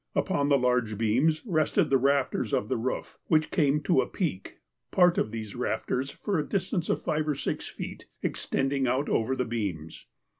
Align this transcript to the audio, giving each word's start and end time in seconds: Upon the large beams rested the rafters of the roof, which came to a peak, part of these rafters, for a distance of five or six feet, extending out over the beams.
Upon 0.15 0.49
the 0.49 0.57
large 0.57 0.97
beams 0.97 1.45
rested 1.45 1.91
the 1.91 1.97
rafters 1.99 2.55
of 2.55 2.69
the 2.69 2.75
roof, 2.75 3.19
which 3.25 3.51
came 3.51 3.81
to 3.81 4.01
a 4.01 4.07
peak, 4.07 4.57
part 4.89 5.19
of 5.19 5.29
these 5.29 5.53
rafters, 5.55 6.09
for 6.09 6.39
a 6.39 6.43
distance 6.49 6.89
of 6.89 7.03
five 7.03 7.27
or 7.27 7.35
six 7.35 7.67
feet, 7.67 8.07
extending 8.23 8.87
out 8.87 9.09
over 9.09 9.35
the 9.35 9.45
beams. 9.45 10.07